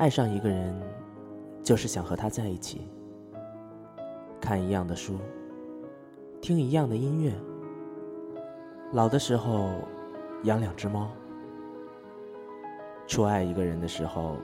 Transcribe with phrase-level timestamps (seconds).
[0.00, 0.74] 爱上一个人，
[1.62, 2.88] 就是想和他在一起，
[4.40, 5.18] 看一样的书，
[6.40, 7.30] 听一样的音乐，
[8.94, 9.72] 老的时候
[10.44, 11.10] 养两只猫。
[13.06, 14.38] 初爱一个人的时候，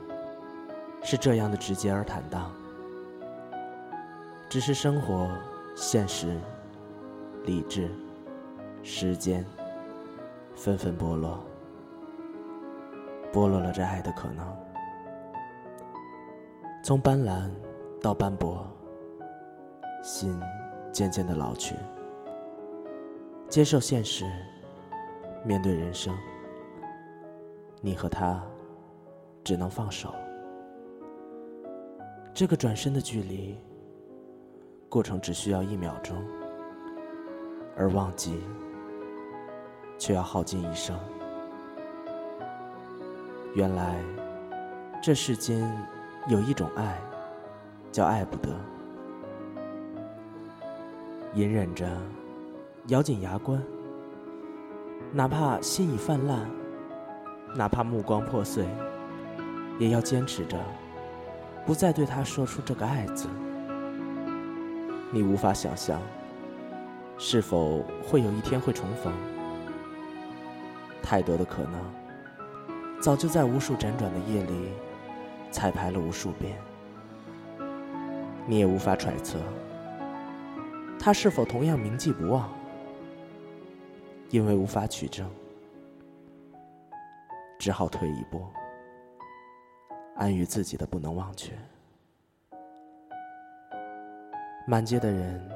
[1.03, 2.53] 是这样的直接而坦荡。
[4.51, 5.27] 只是生活、
[5.75, 6.39] 现实、
[7.47, 7.91] 理智、
[8.83, 9.43] 时间，
[10.55, 11.43] 纷纷剥落，
[13.33, 14.66] 剥落了这爱的可能。
[16.87, 17.51] 从斑斓
[18.01, 18.65] 到斑驳，
[20.05, 20.41] 心
[20.93, 21.75] 渐渐的老去。
[23.49, 24.25] 接受现实，
[25.45, 26.17] 面对人生，
[27.81, 28.41] 你和他
[29.43, 30.15] 只能放手。
[32.33, 33.59] 这个转身的距离，
[34.89, 36.17] 过程只需要一秒钟，
[37.77, 38.41] 而忘记
[39.99, 40.97] 却要耗尽一生。
[43.57, 43.97] 原来，
[45.03, 45.69] 这世间。
[46.29, 46.99] 有一种爱，
[47.93, 48.49] 叫爱不得。
[51.35, 51.89] 隐忍着，
[52.89, 53.63] 咬紧牙关，
[55.13, 56.51] 哪怕心已泛滥，
[57.55, 58.67] 哪怕目光破碎，
[59.79, 60.59] 也要坚持着，
[61.65, 63.29] 不再对他说出这个“爱”字。
[65.13, 66.01] 你无法想象，
[67.19, 69.13] 是否会有一天会重逢？
[71.05, 71.81] 太多的可能，
[73.01, 74.71] 早就在无数辗转的夜里。
[75.57, 76.55] 彩排了无数遍，
[78.47, 79.39] 你也无法揣测
[80.99, 82.53] 他是否同样铭记不忘，
[84.29, 85.27] 因为无法取证，
[87.59, 88.45] 只好退一步，
[90.17, 91.55] 安于自己的不能忘却。
[94.67, 95.51] 满街的人，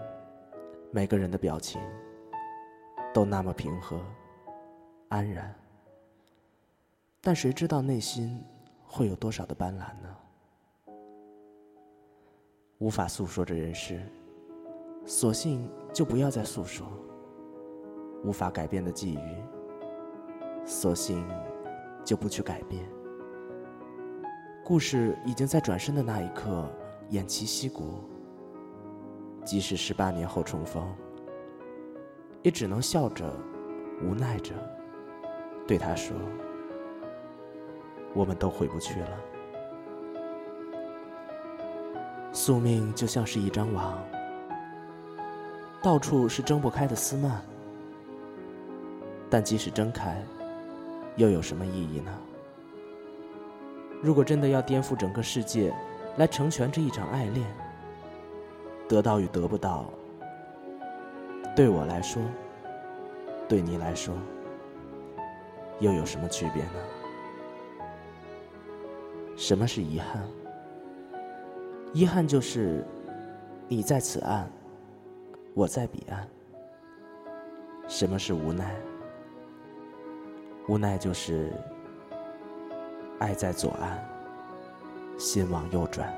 [0.91, 1.79] 每个人的表情
[3.13, 4.01] 都那么平和、
[5.11, 5.55] 安然，
[7.21, 8.43] 但谁知道内心？
[8.93, 10.17] 会有多少的斑斓呢？
[12.79, 14.03] 无法诉说着人世，
[15.07, 16.85] 索性就不要再诉说；
[18.25, 19.37] 无法改变的际遇，
[20.65, 21.25] 索性
[22.05, 22.85] 就不去改变。
[24.65, 26.69] 故事已经在转身的那一刻
[27.13, 28.01] 偃旗息鼓，
[29.45, 30.93] 即使十八年后重逢，
[32.43, 33.33] 也只能笑着、
[34.03, 34.53] 无奈着
[35.65, 36.17] 对他说。
[38.15, 39.09] 我们都回不去了。
[42.33, 43.99] 宿命就像是一张网，
[45.83, 47.41] 到处是睁不开的丝蔓。
[49.29, 50.23] 但即使睁开，
[51.17, 52.13] 又有什么意义呢？
[54.03, 55.75] 如果真的要颠覆整个世界，
[56.17, 57.47] 来成全这一场爱恋，
[58.89, 59.85] 得到与得不到，
[61.55, 62.23] 对我来说，
[63.49, 64.15] 对你来说，
[65.81, 67.00] 又有什么区别呢？
[69.41, 70.23] 什么是遗憾？
[71.95, 72.85] 遗憾就是
[73.69, 74.47] 你在此岸，
[75.55, 76.29] 我在彼岸。
[77.89, 78.77] 什么是无奈？
[80.69, 81.55] 无奈就是
[83.19, 83.99] 爱在左岸，
[85.19, 86.13] 心往右转。